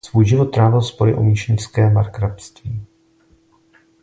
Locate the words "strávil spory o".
0.47-1.23